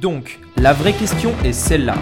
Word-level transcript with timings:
Donc, 0.00 0.38
la 0.56 0.72
vraie 0.72 0.92
question 0.92 1.32
est 1.44 1.52
celle-là. 1.52 1.96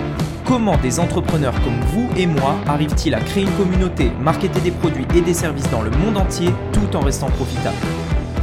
Comment 0.45 0.77
des 0.77 1.01
entrepreneurs 1.01 1.55
comme 1.63 1.81
vous 1.87 2.11
et 2.19 2.27
moi 2.27 2.55
arrivent-ils 2.67 3.15
à 3.15 3.21
créer 3.21 3.45
une 3.45 3.57
communauté, 3.57 4.11
marketer 4.21 4.61
des 4.61 4.71
produits 4.71 5.07
et 5.15 5.23
des 5.23 5.33
services 5.33 5.71
dans 5.71 5.81
le 5.81 5.91
monde 5.91 6.19
entier 6.19 6.51
tout 6.75 6.95
en 6.95 7.01
restant 7.01 7.31
profitables? 7.31 7.77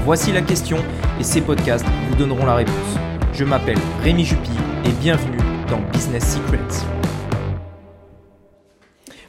Voici 0.06 0.32
la 0.32 0.42
question 0.42 0.78
et 1.20 1.24
ces 1.24 1.40
podcasts 1.42 1.86
vous 2.10 2.16
donneront 2.16 2.48
la 2.48 2.56
réponse. 2.56 2.98
Je 3.32 3.44
m'appelle 3.44 3.78
Rémi 4.02 4.26
Jupy 4.26 4.50
et 4.86 4.92
bienvenue 5.00 5.38
dans 5.70 5.82
Business 5.92 6.34
Secrets. 6.34 6.88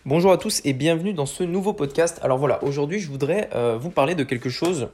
Bonjour 0.06 0.32
à 0.32 0.38
tous 0.38 0.62
et 0.64 0.72
bienvenue 0.72 1.12
dans 1.12 1.26
ce 1.26 1.44
nouveau 1.44 1.74
podcast. 1.74 2.18
Alors 2.22 2.38
voilà, 2.38 2.64
aujourd'hui 2.64 2.98
je 2.98 3.10
voudrais 3.10 3.50
euh, 3.54 3.76
vous 3.78 3.90
parler 3.90 4.14
de 4.14 4.24
quelque 4.24 4.48
chose 4.48 4.88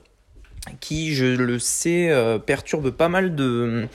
qui, 0.80 1.14
je 1.14 1.24
le 1.24 1.60
sais, 1.60 2.10
euh, 2.10 2.38
perturbe 2.38 2.90
pas 2.90 3.08
mal 3.08 3.36
de 3.36 3.88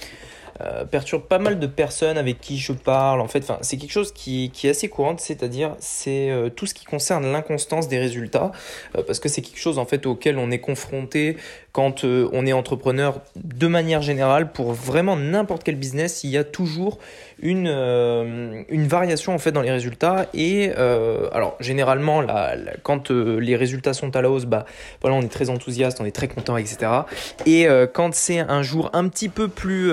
perturbe 0.90 1.24
pas 1.24 1.40
mal 1.40 1.60
de 1.60 1.68
personnes 1.68 2.18
avec 2.18 2.40
qui 2.40 2.58
je 2.58 2.72
parle. 2.72 3.22
En 3.22 3.28
fait, 3.28 3.40
enfin, 3.40 3.58
c'est 3.62 3.78
quelque 3.78 3.92
chose 3.92 4.12
qui, 4.12 4.52
est 4.64 4.70
assez 4.70 4.88
courant, 4.90 5.16
c'est-à-dire 5.18 5.76
c'est 5.80 6.30
euh, 6.30 6.50
tout 6.50 6.66
ce 6.66 6.74
qui 6.74 6.86
concerne 6.86 7.32
l'inconstance 7.32 7.88
des 7.88 7.98
résultats, 7.98 8.52
euh, 8.98 9.04
parce 9.04 9.20
que 9.20 9.30
c'est 9.30 9.42
quelque 9.42 9.60
chose 9.60 9.80
en 9.80 9.86
fait 9.86 10.06
auquel 10.06 10.38
on 10.38 10.52
est 10.52 10.60
confronté 10.60 11.38
quand 11.76 12.06
on 12.06 12.46
est 12.46 12.54
entrepreneur 12.54 13.20
de 13.36 13.68
manière 13.68 14.02
générale 14.02 14.54
pour 14.54 14.72
vraiment 14.72 15.18
n'importe 15.18 15.66
quel 15.66 15.76
business. 15.76 16.24
Il 16.24 16.30
y 16.30 16.38
a 16.38 16.46
toujours 16.46 17.00
une, 17.42 17.68
une 18.70 18.88
variation 18.88 19.36
en 19.36 19.40
fait 19.40 19.52
dans 19.52 19.62
les 19.62 19.72
résultats 19.72 20.28
et 20.34 20.72
alors 20.72 21.58
généralement 21.60 22.24
quand 22.84 23.12
les 23.12 23.58
résultats 23.58 23.92
sont 23.92 24.16
à 24.16 24.22
la 24.22 24.30
hausse, 24.30 24.46
bah 24.46 24.66
voilà, 25.02 25.18
on 25.18 25.22
est 25.22 25.28
très 25.28 25.50
enthousiaste, 25.50 26.00
on 26.00 26.06
est 26.06 26.16
très 26.16 26.30
content, 26.30 26.56
etc. 26.56 26.78
Et 27.46 27.68
quand 27.94 28.16
c'est 28.16 28.40
un 28.40 28.62
jour 28.62 28.90
un 28.94 29.10
petit 29.10 29.28
peu 29.28 29.50
plus 29.50 29.92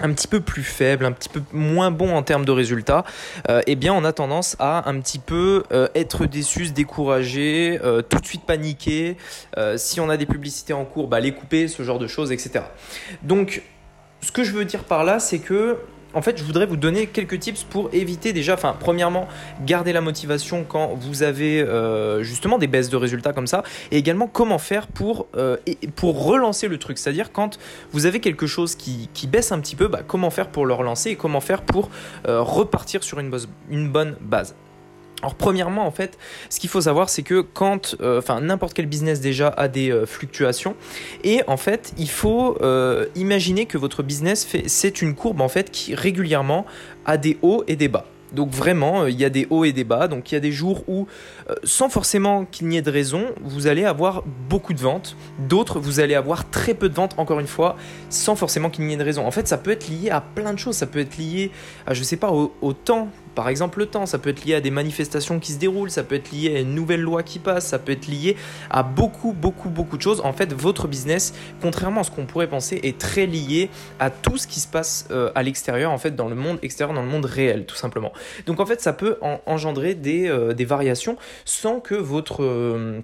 un 0.00 0.12
petit 0.12 0.28
peu 0.28 0.40
plus 0.40 0.62
faible, 0.62 1.04
un 1.04 1.12
petit 1.12 1.28
peu 1.28 1.42
moins 1.52 1.90
bon 1.90 2.14
en 2.14 2.22
termes 2.22 2.44
de 2.44 2.52
résultats, 2.52 3.04
euh, 3.48 3.60
eh 3.66 3.76
bien 3.76 3.92
on 3.92 4.04
a 4.04 4.12
tendance 4.12 4.56
à 4.58 4.88
un 4.88 5.00
petit 5.00 5.18
peu 5.18 5.64
euh, 5.72 5.88
être 5.94 6.26
déçu, 6.26 6.66
se 6.66 6.72
décourager, 6.72 7.80
euh, 7.82 8.02
tout 8.02 8.18
de 8.18 8.26
suite 8.26 8.44
paniquer. 8.44 9.16
si 9.76 10.00
on 10.00 10.08
a 10.08 10.16
des 10.16 10.26
publicités 10.26 10.72
en 10.72 10.84
cours, 10.84 11.08
bah, 11.08 11.20
les 11.20 11.32
couper, 11.32 11.68
ce 11.68 11.82
genre 11.82 11.98
de 11.98 12.06
choses, 12.06 12.32
etc. 12.32 12.64
Donc 13.22 13.62
ce 14.20 14.32
que 14.32 14.44
je 14.44 14.52
veux 14.52 14.64
dire 14.64 14.84
par 14.84 15.04
là, 15.04 15.18
c'est 15.18 15.38
que 15.38 15.78
en 16.14 16.22
fait, 16.22 16.38
je 16.38 16.44
voudrais 16.44 16.66
vous 16.66 16.76
donner 16.76 17.06
quelques 17.06 17.38
tips 17.38 17.64
pour 17.64 17.90
éviter 17.92 18.32
déjà, 18.32 18.54
enfin, 18.54 18.74
premièrement, 18.78 19.28
garder 19.64 19.92
la 19.92 20.00
motivation 20.00 20.64
quand 20.64 20.94
vous 20.94 21.22
avez 21.22 21.60
euh, 21.60 22.22
justement 22.22 22.58
des 22.58 22.66
baisses 22.66 22.88
de 22.88 22.96
résultats 22.96 23.32
comme 23.32 23.46
ça, 23.46 23.62
et 23.90 23.98
également 23.98 24.26
comment 24.26 24.58
faire 24.58 24.86
pour, 24.86 25.26
euh, 25.36 25.56
relancer 26.02 26.68
le 26.68 26.78
truc. 26.78 26.98
C'est-à-dire 26.98 27.32
quand 27.32 27.58
vous 27.92 28.06
avez 28.06 28.20
quelque 28.20 28.46
chose 28.46 28.74
qui, 28.74 29.08
baisse 29.28 29.52
un 29.52 29.60
petit 29.60 29.76
peu, 29.76 29.88
bah, 29.88 30.00
comment 30.06 30.30
faire 30.30 30.48
pour 30.48 30.64
le 30.64 30.72
relancer 30.72 31.10
et 31.10 31.16
comment 31.16 31.40
faire 31.40 31.62
pour 31.62 31.90
euh, 32.26 32.40
repartir 32.40 33.02
sur 33.04 33.18
une 33.18 33.88
bonne 33.88 34.16
base. 34.20 34.54
Alors 35.20 35.34
premièrement, 35.34 35.86
en 35.86 35.90
fait, 35.90 36.16
ce 36.48 36.60
qu'il 36.60 36.70
faut 36.70 36.82
savoir, 36.82 37.08
c'est 37.08 37.22
que 37.22 37.40
quand, 37.40 37.96
euh, 38.00 38.18
enfin 38.18 38.40
n'importe 38.40 38.74
quel 38.74 38.86
business 38.86 39.20
déjà 39.20 39.48
a 39.48 39.66
des 39.66 39.90
euh, 39.90 40.06
fluctuations, 40.06 40.76
et 41.24 41.42
en 41.48 41.56
fait, 41.56 41.92
il 41.98 42.08
faut 42.08 42.56
euh, 42.62 43.06
imaginer 43.16 43.66
que 43.66 43.78
votre 43.78 44.04
business 44.04 44.44
fait, 44.44 44.68
c'est 44.68 45.02
une 45.02 45.16
courbe 45.16 45.40
en 45.40 45.48
fait 45.48 45.72
qui 45.72 45.94
régulièrement 45.96 46.66
a 47.04 47.16
des 47.16 47.36
hauts 47.42 47.64
et 47.66 47.74
des 47.74 47.88
bas. 47.88 48.06
Donc 48.30 48.50
vraiment, 48.50 49.06
il 49.06 49.18
y 49.18 49.24
a 49.24 49.30
des 49.30 49.46
hauts 49.48 49.64
et 49.64 49.72
des 49.72 49.84
bas. 49.84 50.06
Donc 50.06 50.30
il 50.30 50.34
y 50.34 50.36
a 50.36 50.40
des 50.40 50.52
jours 50.52 50.84
où, 50.86 51.06
sans 51.64 51.88
forcément 51.88 52.44
qu'il 52.44 52.68
n'y 52.68 52.76
ait 52.76 52.82
de 52.82 52.90
raison, 52.90 53.24
vous 53.40 53.68
allez 53.68 53.86
avoir 53.86 54.22
beaucoup 54.50 54.74
de 54.74 54.80
ventes. 54.80 55.16
D'autres, 55.38 55.80
vous 55.80 55.98
allez 55.98 56.14
avoir 56.14 56.50
très 56.50 56.74
peu 56.74 56.90
de 56.90 56.94
ventes, 56.94 57.14
encore 57.16 57.40
une 57.40 57.46
fois, 57.46 57.76
sans 58.10 58.36
forcément 58.36 58.68
qu'il 58.68 58.84
n'y 58.84 58.92
ait 58.92 58.98
de 58.98 59.02
raison. 59.02 59.26
En 59.26 59.30
fait, 59.30 59.48
ça 59.48 59.56
peut 59.56 59.70
être 59.70 59.88
lié 59.88 60.10
à 60.10 60.20
plein 60.20 60.52
de 60.52 60.58
choses. 60.58 60.76
Ça 60.76 60.86
peut 60.86 60.98
être 60.98 61.16
lié 61.16 61.50
à, 61.86 61.94
je 61.94 62.02
sais 62.02 62.18
pas, 62.18 62.30
au 62.30 62.72
temps 62.74 63.08
par 63.38 63.48
exemple 63.48 63.78
le 63.78 63.86
temps, 63.86 64.04
ça 64.04 64.18
peut 64.18 64.30
être 64.30 64.44
lié 64.44 64.54
à 64.56 64.60
des 64.60 64.72
manifestations 64.72 65.38
qui 65.38 65.52
se 65.52 65.60
déroulent, 65.60 65.92
ça 65.92 66.02
peut 66.02 66.16
être 66.16 66.32
lié 66.32 66.56
à 66.56 66.58
une 66.58 66.74
nouvelle 66.74 67.02
loi 67.02 67.22
qui 67.22 67.38
passe, 67.38 67.68
ça 67.68 67.78
peut 67.78 67.92
être 67.92 68.08
lié 68.08 68.34
à 68.68 68.82
beaucoup, 68.82 69.32
beaucoup, 69.32 69.68
beaucoup 69.68 69.96
de 69.96 70.02
choses. 70.02 70.20
En 70.24 70.32
fait, 70.32 70.52
votre 70.52 70.88
business, 70.88 71.32
contrairement 71.62 72.00
à 72.00 72.02
ce 72.02 72.10
qu'on 72.10 72.26
pourrait 72.26 72.48
penser, 72.48 72.80
est 72.82 72.98
très 72.98 73.26
lié 73.26 73.70
à 74.00 74.10
tout 74.10 74.38
ce 74.38 74.48
qui 74.48 74.58
se 74.58 74.66
passe 74.66 75.06
euh, 75.12 75.30
à 75.36 75.44
l'extérieur, 75.44 75.92
en 75.92 75.98
fait, 75.98 76.16
dans 76.16 76.28
le 76.28 76.34
monde 76.34 76.58
extérieur, 76.62 76.92
dans 76.96 77.02
le 77.02 77.08
monde 77.08 77.26
réel, 77.26 77.64
tout 77.64 77.76
simplement. 77.76 78.12
Donc 78.46 78.58
en 78.58 78.66
fait, 78.66 78.80
ça 78.80 78.92
peut 78.92 79.18
engendrer 79.46 79.94
des, 79.94 80.28
euh, 80.28 80.52
des, 80.52 80.64
variations 80.64 81.16
sans 81.44 81.78
que 81.78 81.94
votre... 81.94 82.42
Euh, 82.42 83.02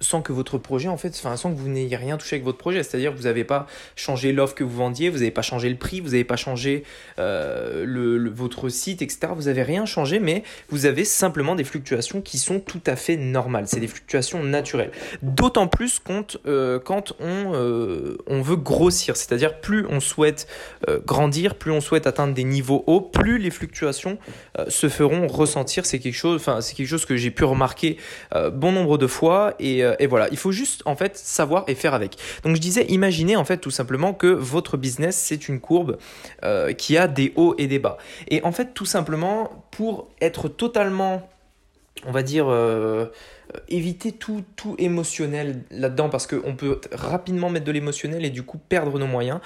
sans 0.00 0.20
que 0.20 0.32
votre 0.32 0.58
projet, 0.58 0.88
en 0.88 0.96
fait, 0.96 1.08
enfin, 1.16 1.36
sans 1.36 1.52
que 1.52 1.58
vous 1.58 1.68
n'ayez 1.68 1.96
rien 1.96 2.16
touché 2.16 2.36
avec 2.36 2.44
votre 2.44 2.58
projet. 2.58 2.82
C'est-à-dire 2.82 3.12
que 3.12 3.16
vous 3.16 3.24
n'avez 3.24 3.44
pas 3.44 3.66
changé 3.94 4.32
l'offre 4.32 4.54
que 4.54 4.64
vous 4.64 4.76
vendiez, 4.76 5.08
vous 5.08 5.18
n'avez 5.18 5.30
pas 5.30 5.42
changé 5.42 5.70
le 5.70 5.76
prix, 5.76 6.00
vous 6.00 6.10
n'avez 6.10 6.24
pas 6.24 6.36
changé 6.36 6.84
euh, 7.18 7.84
le, 7.86 8.30
votre 8.30 8.68
site, 8.68 9.00
etc. 9.00 9.32
Vous 9.34 9.44
n'avez 9.44 9.62
rien 9.62 9.86
changé, 9.86 10.18
mais 10.18 10.42
vous 10.68 10.86
avez 10.86 11.04
simplement 11.04 11.54
des 11.54 11.64
fluctuations 11.64 12.20
qui 12.20 12.38
sont 12.38 12.60
tout 12.60 12.82
à 12.86 12.96
fait 12.96 13.16
normales. 13.16 13.64
C'est 13.68 13.80
des 13.80 13.86
fluctuations 13.86 14.42
naturelles. 14.42 14.90
D'autant 15.22 15.66
plus 15.66 15.98
quand, 15.98 16.36
euh, 16.46 16.78
quand 16.78 17.14
on, 17.18 17.54
euh, 17.54 18.18
on 18.26 18.42
veut 18.42 18.56
grossir. 18.56 19.16
C'est-à-dire 19.16 19.60
plus 19.60 19.86
on 19.88 20.00
souhaite 20.00 20.46
grandir, 21.04 21.54
plus 21.54 21.70
on 21.70 21.80
souhaite 21.80 22.06
atteindre 22.06 22.34
des 22.34 22.44
niveaux 22.44 22.84
hauts, 22.86 23.00
plus 23.00 23.38
les 23.38 23.50
fluctuations 23.50 24.18
se 24.68 24.88
feront 24.88 25.26
ressentir. 25.26 25.86
C'est 25.86 25.98
quelque 25.98 26.14
chose, 26.14 26.44
quelque 26.44 26.86
chose 26.86 27.06
que 27.06 27.16
j'ai 27.16 27.30
pu 27.30 27.44
remarquer 27.44 27.96
bon 28.52 28.72
nombre 28.72 28.98
de 28.98 29.06
fois 29.06 29.54
et 29.58 29.85
et, 29.98 30.06
voilà, 30.06 30.28
il 30.30 30.36
faut 30.36 30.52
juste 30.52 30.82
en 30.86 30.96
fait 30.96 31.16
savoir 31.16 31.64
et 31.66 31.74
faire 31.74 31.94
avec. 31.94 32.16
Donc 32.42 32.56
je 32.56 32.60
disais, 32.60 32.84
imaginez 32.88 33.36
en 33.36 33.44
fait 33.44 33.58
tout 33.58 33.70
simplement 33.70 34.12
que 34.14 34.26
votre 34.26 34.76
business 34.76 35.16
c'est 35.16 35.48
une 35.48 35.60
courbe 35.60 35.98
euh, 36.44 36.72
qui 36.72 36.96
a 36.96 37.08
des 37.08 37.32
hauts 37.36 37.54
et 37.58 37.66
des 37.66 37.78
bas. 37.78 37.98
Et 38.28 38.42
en 38.42 38.52
fait 38.52 38.74
tout 38.74 38.86
simplement 38.86 39.66
pour 39.70 40.08
être 40.20 40.48
totalement, 40.48 41.28
on 42.06 42.12
va 42.12 42.22
dire, 42.22 42.46
euh, 42.48 43.06
éviter 43.68 44.12
tout, 44.12 44.42
tout 44.56 44.74
émotionnel 44.78 45.62
là-dedans 45.70 46.08
parce 46.08 46.26
qu'on 46.26 46.56
peut 46.56 46.80
rapidement 46.92 47.50
mettre 47.50 47.64
de 47.64 47.72
l'émotionnel 47.72 48.24
et 48.24 48.30
du 48.30 48.42
coup 48.42 48.58
perdre 48.58 48.98
nos 48.98 49.06
moyens. 49.06 49.40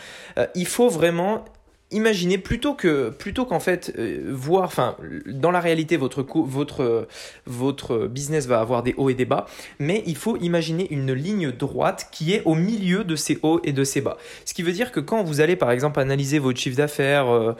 il 0.54 0.66
faut 0.66 0.88
vraiment 0.88 1.44
imaginez 1.92 2.38
plutôt 2.38 2.74
que 2.74 3.10
plutôt 3.10 3.44
qu'en 3.44 3.60
fait 3.60 3.92
euh, 3.98 4.30
voir 4.30 4.64
enfin 4.64 4.96
dans 5.26 5.50
la 5.50 5.60
réalité 5.60 5.96
votre 5.96 6.22
votre 6.22 7.08
votre 7.46 8.06
business 8.06 8.46
va 8.46 8.60
avoir 8.60 8.82
des 8.82 8.94
hauts 8.96 9.10
et 9.10 9.14
des 9.14 9.24
bas 9.24 9.46
mais 9.78 10.02
il 10.06 10.16
faut 10.16 10.36
imaginer 10.36 10.86
une 10.92 11.12
ligne 11.12 11.50
droite 11.50 12.08
qui 12.12 12.32
est 12.32 12.42
au 12.44 12.54
milieu 12.54 13.02
de 13.02 13.16
ces 13.16 13.38
hauts 13.42 13.60
et 13.64 13.72
de 13.72 13.84
ces 13.84 14.00
bas 14.00 14.18
ce 14.44 14.54
qui 14.54 14.62
veut 14.62 14.72
dire 14.72 14.92
que 14.92 15.00
quand 15.00 15.22
vous 15.24 15.40
allez 15.40 15.56
par 15.56 15.70
exemple 15.70 15.98
analyser 16.00 16.38
votre 16.38 16.58
chiffre 16.58 16.76
d'affaires 16.76 17.28
euh, 17.28 17.54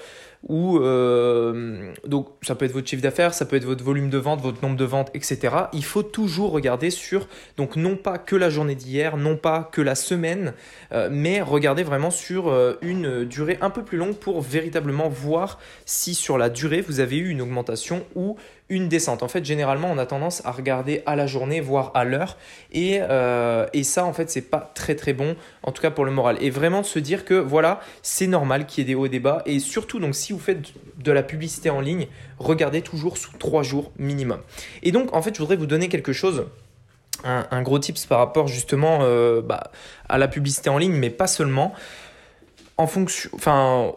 ou 0.49 0.79
euh, 0.79 1.93
donc 2.07 2.29
ça 2.41 2.55
peut 2.55 2.65
être 2.65 2.73
votre 2.73 2.89
chiffre 2.89 3.03
d'affaires, 3.03 3.35
ça 3.35 3.45
peut 3.45 3.57
être 3.57 3.67
votre 3.67 3.85
volume 3.85 4.09
de 4.09 4.17
vente, 4.17 4.41
votre 4.41 4.63
nombre 4.63 4.77
de 4.79 4.87
ventes, 4.87 5.11
etc. 5.13 5.55
Il 5.75 5.85
faut 5.85 6.03
toujours 6.03 6.53
regarder 6.53 6.89
sur 6.89 7.29
donc 7.59 7.77
non 7.77 7.95
pas 7.95 8.17
que 8.17 8.37
la 8.37 8.49
journée 8.49 8.75
d'hier, 8.75 9.19
non 9.19 9.37
pas 9.37 9.69
que 9.71 9.83
la 9.83 9.95
semaine, 9.95 10.55
mais 11.11 11.43
regarder 11.43 11.83
vraiment 11.83 12.11
sur 12.11 12.51
une 12.81 13.27
durée 13.27 13.59
un 13.61 13.69
peu 13.69 13.83
plus 13.83 13.99
longue 13.99 14.17
pour 14.21 14.41
véritablement 14.41 15.09
voir 15.09 15.59
si 15.87 16.15
sur 16.15 16.39
la 16.39 16.51
durée 16.51 16.81
vous 16.81 17.01
avez 17.01 17.17
eu 17.17 17.29
une 17.31 17.41
augmentation 17.41 18.05
ou 18.15 18.37
une 18.71 18.89
descente. 18.89 19.23
En 19.23 19.29
fait, 19.29 19.45
généralement, 19.45 19.91
on 19.91 19.99
a 19.99 20.07
tendance 20.07 20.43
à 20.47 20.53
regarder 20.53 21.03
à 21.05 21.17
la 21.17 21.27
journée, 21.27 21.61
voire 21.61 21.91
à 21.95 22.05
l'heure. 22.05 22.39
Et, 22.73 23.01
euh, 23.03 23.67
ça, 23.83 24.05
en 24.05 24.13
fait, 24.13 24.31
c'est 24.31 24.49
pas 24.49 24.71
très 24.75 24.95
très 24.95 25.13
bon, 25.13 25.35
en 25.65 25.73
tout 25.73 25.83
cas 25.83 25.91
pour 25.91 26.05
le 26.05 26.13
moral. 26.13 26.37
Et 26.41 26.51
vraiment 26.51 26.81
de 26.81 26.87
se 26.87 27.01
dire 27.01 27.25
que 27.25 27.35
voilà, 27.35 27.81
c'est 28.03 28.29
normal 28.29 28.67
qu'il 28.67 28.83
y 28.83 28.87
ait 28.87 28.89
des 28.89 28.95
hauts 28.95 29.07
et 29.07 29.09
des 29.09 29.19
bas. 29.19 29.43
Et 29.47 29.59
surtout, 29.59 29.99
donc, 29.99 30.15
si 30.15 30.33
vous 30.33 30.39
faites 30.39 30.61
de 30.99 31.13
la 31.13 31.25
publicité 31.25 31.69
en 31.69 31.81
ligne, 31.81 32.07
regardez 32.39 32.81
toujours 32.81 33.19
sous 33.19 33.37
trois 33.37 33.65
jours 33.65 33.91
minimum. 33.99 34.41
Et 34.85 34.93
donc, 34.93 35.15
en 35.15 35.21
fait, 35.21 35.35
je 35.35 35.41
voudrais 35.41 35.57
vous 35.57 35.67
donner 35.67 35.89
quelque 35.89 36.13
chose. 36.13 36.47
Un, 37.23 37.61
gros 37.61 37.79
tips 37.79 38.07
par 38.07 38.19
rapport 38.19 38.49
justement 38.49 39.01
euh, 39.03 39.43
bah, 39.43 39.73
à 40.09 40.17
la 40.17 40.27
publicité 40.27 40.71
en 40.71 40.79
ligne, 40.79 40.95
mais 40.95 41.11
pas 41.11 41.27
seulement 41.27 41.75
en 42.81 42.87
fonction, 42.87 43.29
enfin, 43.35 43.93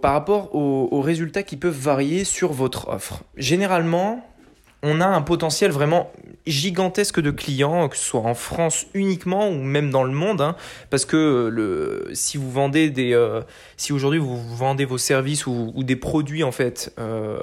par 0.00 0.12
rapport 0.12 0.54
aux, 0.54 1.00
résultats 1.00 1.42
qui 1.42 1.56
peuvent 1.56 1.76
varier 1.76 2.22
sur 2.22 2.52
votre 2.52 2.88
offre. 2.88 3.24
Généralement, 3.36 4.24
on 4.84 5.00
a 5.00 5.06
un 5.06 5.22
potentiel 5.22 5.72
vraiment 5.72 6.12
gigantesque 6.46 7.18
de 7.18 7.32
clients, 7.32 7.88
que 7.88 7.96
ce 7.96 8.04
soit 8.04 8.20
en 8.20 8.34
France 8.34 8.86
uniquement 8.94 9.48
ou 9.48 9.56
même 9.56 9.90
dans 9.90 10.04
le 10.04 10.12
monde, 10.12 10.40
hein, 10.40 10.54
parce 10.88 11.04
que 11.04 11.48
le, 11.52 12.10
si 12.12 12.36
vous 12.36 12.48
vendez 12.48 12.90
des, 12.90 13.12
euh, 13.12 13.40
si 13.76 13.92
aujourd'hui 13.92 14.20
vous 14.20 14.38
vendez 14.54 14.84
vos 14.84 14.98
services 14.98 15.48
ou, 15.48 15.72
des 15.82 15.96
produits 15.96 16.44
en 16.44 16.52
fait 16.52 16.94
euh, 17.00 17.40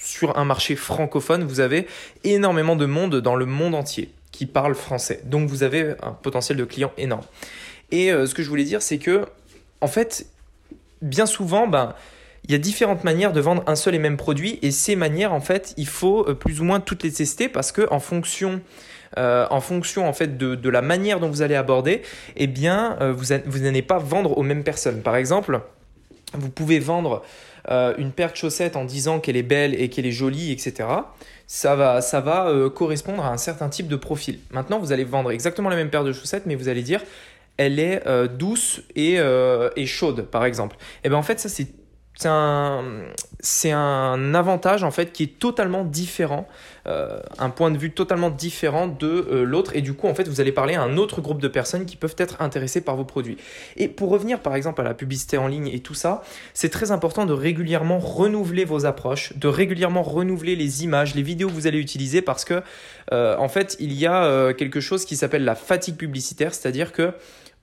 sur 0.00 0.38
un 0.38 0.44
marché 0.44 0.76
francophone, 0.76 1.42
vous 1.42 1.58
avez 1.58 1.88
énormément 2.22 2.76
de 2.76 2.86
monde 2.86 3.16
dans 3.16 3.34
le 3.34 3.44
monde 3.44 3.74
entier 3.74 4.12
qui 4.30 4.46
parle 4.46 4.76
français. 4.76 5.20
Donc 5.24 5.48
vous 5.48 5.64
avez 5.64 5.94
un 6.00 6.12
potentiel 6.12 6.56
de 6.58 6.64
clients 6.64 6.92
énorme. 6.96 7.24
Et 7.90 8.12
euh, 8.12 8.26
ce 8.26 8.36
que 8.36 8.44
je 8.44 8.48
voulais 8.48 8.64
dire, 8.64 8.82
c'est 8.82 8.98
que 8.98 9.24
en 9.80 9.86
fait, 9.86 10.26
bien 11.02 11.26
souvent, 11.26 11.66
ben, 11.66 11.94
il 12.44 12.52
y 12.52 12.54
a 12.54 12.58
différentes 12.58 13.04
manières 13.04 13.32
de 13.32 13.40
vendre 13.40 13.62
un 13.66 13.76
seul 13.76 13.94
et 13.94 13.98
même 13.98 14.16
produit 14.16 14.58
et 14.62 14.70
ces 14.70 14.96
manières, 14.96 15.32
en 15.32 15.40
fait, 15.40 15.74
il 15.76 15.86
faut 15.86 16.26
euh, 16.26 16.34
plus 16.34 16.60
ou 16.60 16.64
moins 16.64 16.80
toutes 16.80 17.02
les 17.02 17.12
tester 17.12 17.48
parce 17.48 17.72
que 17.72 17.86
en 17.90 18.00
fonction 18.00 18.60
euh, 19.18 19.46
en 19.50 19.60
fait 19.60 20.36
de, 20.38 20.68
la 20.68 20.82
manière 20.82 21.20
dont 21.20 21.28
vous 21.28 21.42
allez 21.42 21.54
aborder, 21.54 22.02
eh 22.36 22.46
bien, 22.46 22.96
euh, 23.00 23.12
vous, 23.12 23.58
n'allez 23.58 23.82
pas 23.82 23.98
vendre 23.98 24.36
aux 24.38 24.42
mêmes 24.42 24.64
personnes. 24.64 25.02
Par 25.02 25.16
exemple, 25.16 25.60
vous 26.34 26.50
pouvez 26.50 26.78
vendre 26.78 27.22
une 27.98 28.12
paire 28.12 28.32
de 28.32 28.36
chaussettes 28.36 28.76
en 28.76 28.86
disant 28.86 29.20
qu'elle 29.20 29.36
est 29.36 29.42
belle 29.42 29.78
et 29.78 29.90
qu'elle 29.90 30.06
est 30.06 30.10
jolie, 30.10 30.52
etc. 30.52 30.88
Ça 31.46 31.76
va, 31.76 32.00
ça 32.00 32.20
va 32.22 32.50
correspondre 32.74 33.22
à 33.22 33.30
un 33.30 33.36
certain 33.36 33.68
type 33.68 33.88
de 33.88 33.96
profil. 33.96 34.38
Maintenant, 34.50 34.78
vous 34.78 34.92
allez 34.92 35.04
vendre 35.04 35.30
exactement 35.30 35.68
la 35.68 35.76
même 35.76 35.90
paire 35.90 36.04
de 36.04 36.12
chaussettes, 36.14 36.46
mais 36.46 36.54
vous 36.54 36.68
allez 36.68 36.80
dire 36.80 37.02
elle 37.58 37.78
est 37.78 38.06
euh, 38.06 38.26
douce 38.26 38.80
et, 38.96 39.18
et, 39.76 39.86
chaude, 39.86 40.22
par 40.22 40.44
exemple. 40.44 40.76
Et 40.76 41.00
eh 41.04 41.08
bien 41.10 41.18
en 41.18 41.22
fait, 41.22 41.38
ça 41.38 41.48
c'est 43.40 43.70
un, 43.70 44.34
avantage 44.34 44.82
en 44.82 44.90
fait 44.90 45.12
qui 45.12 45.22
est 45.22 45.38
totalement 45.38 45.84
différent, 45.84 46.48
euh, 46.86 47.20
un 47.38 47.50
point 47.50 47.70
de 47.70 47.78
vue 47.78 47.92
totalement 47.92 48.30
différent 48.30 48.88
de 48.88 49.06
euh, 49.06 49.44
l'autre 49.44 49.76
et 49.76 49.82
du 49.82 49.94
coup 49.94 50.08
en 50.08 50.14
fait 50.14 50.26
vous 50.26 50.40
allez 50.40 50.50
parler 50.50 50.74
à 50.74 50.82
un 50.82 50.96
autre 50.96 51.20
groupe 51.20 51.40
de 51.40 51.46
personnes 51.46 51.86
qui 51.86 51.96
peuvent 51.96 52.16
être 52.18 52.42
intéressées 52.42 52.80
par 52.80 52.96
vos 52.96 53.04
produits. 53.04 53.36
Et 53.76 53.86
pour 53.86 54.10
revenir 54.10 54.40
par 54.40 54.56
exemple 54.56 54.80
à 54.80 54.84
la 54.84 54.94
publicité 54.94 55.38
en 55.38 55.46
ligne 55.46 55.68
et 55.68 55.78
tout 55.78 55.94
ça, 55.94 56.22
c'est 56.54 56.70
très 56.70 56.90
important 56.90 57.24
de 57.24 57.32
régulièrement 57.32 58.00
renouveler 58.00 58.64
vos 58.64 58.84
approches, 58.84 59.36
de 59.36 59.46
régulièrement 59.46 60.02
renouveler 60.02 60.56
les 60.56 60.82
images, 60.82 61.14
les 61.14 61.22
vidéos 61.22 61.48
que 61.48 61.54
vous 61.54 61.68
allez 61.68 61.78
utiliser 61.78 62.20
parce 62.20 62.44
que 62.44 62.62
euh, 63.12 63.36
en 63.38 63.48
fait 63.48 63.76
il 63.78 63.92
y 63.92 64.06
a 64.06 64.52
quelque 64.54 64.80
chose 64.80 65.04
qui 65.04 65.14
s'appelle 65.14 65.44
la 65.44 65.54
fatigue 65.54 65.96
publicitaire, 65.96 66.52
c'est-à-dire 66.52 66.92
que 66.92 67.12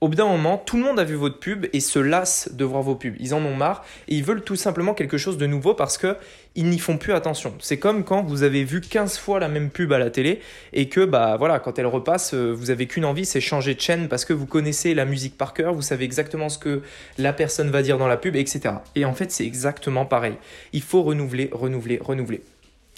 au 0.02 0.08
bout 0.08 0.14
d'un 0.14 0.26
moment, 0.26 0.58
tout 0.58 0.76
le 0.76 0.82
monde 0.82 1.00
a 1.00 1.04
vu 1.04 1.14
votre 1.14 1.38
pub 1.38 1.66
et 1.72 1.80
se 1.80 1.98
lasse 1.98 2.50
de 2.52 2.64
voir 2.64 2.82
vos 2.82 2.96
pubs. 2.96 3.14
Ils 3.18 3.32
en 3.32 3.42
ont 3.44 3.54
marre 3.54 3.84
et 4.08 4.14
ils 4.14 4.24
veulent 4.24 4.42
tout 4.42 4.56
simplement 4.56 4.92
quelque 4.92 5.16
chose 5.16 5.38
de 5.38 5.46
nouveau 5.46 5.72
parce 5.72 5.96
que 5.96 6.16
ils 6.54 6.68
n'y 6.68 6.78
font 6.78 6.98
plus 6.98 7.14
attention. 7.14 7.54
C'est 7.60 7.78
comme 7.78 8.04
quand 8.04 8.22
vous 8.22 8.42
avez 8.42 8.64
vu 8.64 8.82
15 8.82 9.16
fois 9.16 9.40
la 9.40 9.48
même 9.48 9.70
pub 9.70 9.92
à 9.92 9.98
la 9.98 10.10
télé 10.10 10.40
et 10.74 10.88
que 10.88 11.04
bah 11.04 11.36
voilà, 11.38 11.60
quand 11.60 11.78
elle 11.78 11.86
repasse, 11.86 12.34
euh, 12.34 12.52
vous 12.52 12.70
avez 12.70 12.86
qu'une 12.86 13.06
envie, 13.06 13.24
c'est 13.24 13.40
changer 13.40 13.74
de 13.74 13.80
chaîne 13.80 14.08
parce 14.08 14.26
que 14.26 14.34
vous 14.34 14.46
connaissez 14.46 14.92
la 14.92 15.06
musique 15.06 15.38
par 15.38 15.54
cœur, 15.54 15.72
vous 15.72 15.82
savez 15.82 16.04
exactement 16.04 16.50
ce 16.50 16.58
que 16.58 16.82
la 17.16 17.32
personne 17.32 17.70
va 17.70 17.80
dire 17.82 17.96
dans 17.96 18.08
la 18.08 18.18
pub, 18.18 18.36
etc. 18.36 18.74
Et 18.96 19.06
en 19.06 19.14
fait, 19.14 19.30
c'est 19.32 19.46
exactement 19.46 20.04
pareil. 20.04 20.34
Il 20.72 20.82
faut 20.82 21.02
renouveler, 21.02 21.48
renouveler, 21.52 21.98
renouveler. 22.02 22.42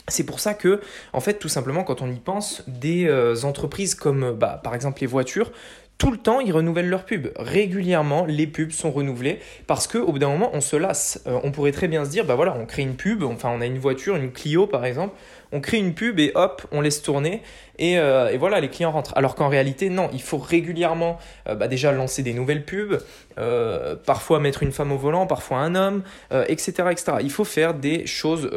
C'est 0.09 0.25
pour 0.25 0.41
ça 0.41 0.55
que, 0.55 0.81
en 1.13 1.21
fait, 1.21 1.35
tout 1.35 1.49
simplement, 1.49 1.85
quand 1.85 2.01
on 2.01 2.11
y 2.11 2.19
pense, 2.19 2.63
des 2.67 3.07
euh, 3.07 3.45
entreprises 3.45 3.95
comme, 3.95 4.33
bah, 4.33 4.59
par 4.65 4.75
exemple, 4.75 5.03
les 5.03 5.07
voitures, 5.07 5.53
tout 5.99 6.13
le 6.13 6.17
temps, 6.17 6.39
ils 6.39 6.53
renouvellent 6.53 6.89
leurs 6.89 7.05
pubs. 7.05 7.33
Régulièrement, 7.37 8.25
les 8.25 8.47
pubs 8.47 8.71
sont 8.71 8.93
renouvelées 8.93 9.41
parce 9.67 9.89
qu'au 9.89 10.13
bout 10.13 10.21
d'un 10.21 10.29
moment, 10.29 10.51
on 10.53 10.61
se 10.61 10.77
lasse. 10.77 11.21
Euh, 11.27 11.41
on 11.43 11.51
pourrait 11.51 11.73
très 11.73 11.89
bien 11.89 12.05
se 12.05 12.11
dire, 12.11 12.25
bah 12.25 12.37
voilà, 12.37 12.57
on 12.57 12.67
crée 12.67 12.83
une 12.83 12.95
pub, 12.95 13.25
enfin, 13.25 13.51
on 13.53 13.61
a 13.61 13.67
une 13.67 13.79
voiture, 13.79 14.15
une 14.15 14.31
Clio 14.31 14.69
par 14.69 14.85
exemple, 14.85 15.17
on 15.51 15.61
crée 15.61 15.79
une 15.79 15.95
pub 15.95 16.21
et 16.21 16.31
hop, 16.37 16.63
on 16.71 16.81
laisse 16.81 17.03
tourner 17.03 17.43
et, 17.79 17.99
euh, 17.99 18.37
voilà, 18.39 18.61
les 18.61 18.69
clients 18.69 18.93
rentrent. 18.93 19.13
Alors 19.17 19.35
qu'en 19.35 19.49
réalité, 19.49 19.89
non, 19.91 20.09
il 20.13 20.23
faut 20.23 20.39
régulièrement 20.39 21.19
euh, 21.49 21.55
bah 21.55 21.69
déjà 21.69 21.91
lancer 21.93 22.23
des 22.23 22.33
nouvelles 22.33 22.65
pubs, 22.65 22.99
euh, 23.39 23.95
parfois 23.97 24.41
mettre 24.41 24.63
une 24.63 24.73
femme 24.73 24.93
au 24.93 24.97
volant, 24.97 25.27
parfois 25.27 25.59
un 25.59 25.75
homme, 25.75 26.03
etc., 26.49 26.73
etc. 26.91 27.19
Il 27.21 27.31
faut 27.31 27.45
faire 27.45 27.75
des 27.75 28.07
choses 28.07 28.51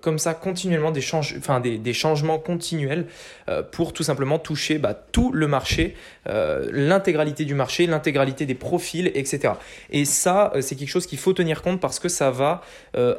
comme 0.00 0.18
ça 0.18 0.34
continuellement, 0.34 0.90
des, 0.90 1.04
enfin, 1.14 1.60
des, 1.60 1.92
changements 1.92 2.38
continuels 2.38 3.06
pour 3.72 3.92
tout 3.92 4.02
simplement 4.02 4.38
toucher 4.38 4.78
bah, 4.78 4.94
tout 4.94 5.32
le 5.32 5.48
marché, 5.48 5.96
l'intégralité 6.26 7.44
du 7.44 7.54
marché, 7.54 7.86
l'intégralité 7.86 8.46
des 8.46 8.54
profils, 8.54 9.10
etc. 9.14 9.54
Et 9.90 10.04
ça, 10.04 10.52
c'est 10.60 10.76
quelque 10.76 10.88
chose 10.88 11.06
qu'il 11.06 11.18
faut 11.18 11.32
tenir 11.32 11.62
compte 11.62 11.80
parce 11.80 11.98
que 11.98 12.08
ça 12.08 12.30
va 12.30 12.62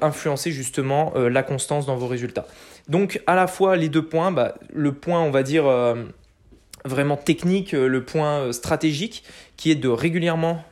influencer 0.01 0.51
justement 0.51 1.13
la 1.15 1.43
constance 1.43 1.85
dans 1.85 1.95
vos 1.95 2.07
résultats. 2.07 2.45
Donc 2.87 3.21
à 3.27 3.35
la 3.35 3.47
fois 3.47 3.75
les 3.75 3.89
deux 3.89 4.05
points, 4.05 4.31
bah, 4.31 4.55
le 4.73 4.93
point 4.93 5.21
on 5.21 5.31
va 5.31 5.43
dire 5.43 5.65
euh, 5.65 5.95
vraiment 6.85 7.17
technique, 7.17 7.73
euh, 7.73 7.87
le 7.87 8.03
point 8.03 8.39
euh, 8.39 8.51
stratégique 8.51 9.23
qui 9.57 9.71
est 9.71 9.75
de 9.75 9.89
régulièrement 9.89 10.63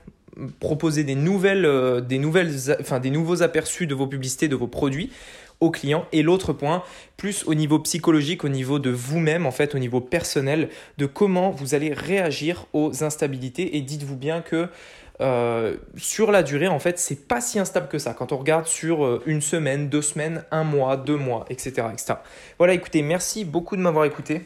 proposer 0.60 1.04
des 1.04 1.16
nouvelles, 1.16 2.04
des 2.08 2.18
nouvelles, 2.18 2.54
enfin 2.80 3.00
des 3.00 3.10
nouveaux 3.10 3.42
aperçus 3.42 3.88
de 3.88 3.96
vos 3.96 4.08
publicités, 4.08 4.48
de 4.48 4.56
vos 4.56 4.68
produits 4.68 5.12
aux 5.60 5.72
clients. 5.72 6.06
Et 6.12 6.24
l'autre 6.24 6.54
point, 6.54 6.84
plus 7.18 7.44
au 7.46 7.54
niveau 7.54 7.80
psychologique, 7.80 8.44
au 8.44 8.50
niveau 8.50 8.80
de 8.80 8.90
vous-même, 8.90 9.46
en 9.46 9.52
fait, 9.52 9.76
au 9.76 9.80
niveau 9.80 10.02
personnel, 10.02 10.70
de 10.98 11.06
comment 11.06 11.52
vous 11.52 11.76
allez 11.76 11.94
réagir 11.94 12.66
aux 12.74 13.04
instabilités. 13.04 13.78
Et 13.78 13.82
dites-vous 13.82 14.16
bien 14.16 14.42
que 14.42 14.70
euh, 15.22 15.76
sur 15.98 16.32
la 16.32 16.44
durée, 16.44 16.68
en 16.68 16.80
fait, 16.80 16.98
c'est 16.98 17.28
pas 17.28 17.42
si 17.42 17.60
instable 17.60 17.90
que 17.90 18.00
ça. 18.00 18.14
Quand 18.14 18.32
on 18.32 18.38
regarde 18.38 18.68
sur 18.68 19.06
euh, 19.06 19.22
une 19.26 19.42
semaine, 19.42 19.90
deux 19.90 20.02
semaines, 20.02 20.46
un 20.52 20.64
mois, 20.64 20.96
deux 20.96 21.18
mois, 21.18 21.46
etc., 21.50 21.88
etc. 21.92 22.14
Voilà, 22.58 22.74
écoutez, 22.74 23.02
merci 23.02 23.44
beaucoup 23.44 23.76
de 23.76 23.82
m'avoir 23.82 24.06
écouté. 24.06 24.44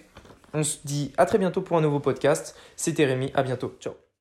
On 0.53 0.63
se 0.63 0.77
dit 0.83 1.11
à 1.17 1.25
très 1.25 1.37
bientôt 1.37 1.61
pour 1.61 1.77
un 1.77 1.81
nouveau 1.81 1.99
podcast. 1.99 2.55
C'était 2.75 3.05
Rémi, 3.05 3.31
à 3.35 3.43
bientôt. 3.43 3.75
Ciao. 3.79 4.02